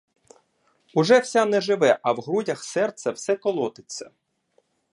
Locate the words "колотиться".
3.37-4.11